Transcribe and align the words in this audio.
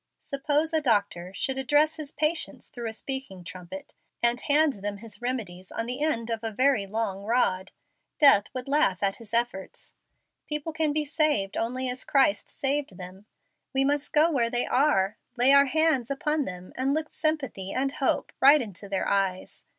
Suppose 0.23 0.73
a 0.73 0.81
doctor 0.81 1.31
should 1.35 1.59
address 1.59 1.97
his 1.97 2.11
patients 2.11 2.69
through 2.69 2.87
a 2.89 2.93
speaking 2.93 3.43
trumpet 3.43 3.93
and 4.23 4.41
hand 4.41 4.81
them 4.81 4.97
his 4.97 5.21
remedies 5.21 5.71
on 5.71 5.85
the 5.85 6.01
end 6.03 6.31
of 6.31 6.43
a 6.43 6.49
very 6.49 6.87
long 6.87 7.23
rod. 7.23 7.69
Death 8.17 8.45
would 8.51 8.67
laugh 8.67 9.03
at 9.03 9.17
his 9.17 9.31
efforts. 9.31 9.93
People 10.47 10.73
can 10.73 10.91
be 10.91 11.05
saved 11.05 11.55
only 11.55 11.87
as 11.87 12.03
Christ 12.03 12.49
saved 12.49 12.97
them. 12.97 13.27
We 13.75 13.83
must 13.83 14.11
go 14.11 14.31
where 14.31 14.49
they 14.49 14.65
are, 14.65 15.17
lay 15.35 15.53
our 15.53 15.65
hands 15.67 16.09
upon 16.09 16.45
them, 16.45 16.73
and 16.75 16.95
look 16.95 17.11
sympathy 17.13 17.71
and 17.71 17.91
hope 17.91 18.31
right 18.41 18.59
into 18.59 18.89
their 18.89 19.07
eyes. 19.07 19.65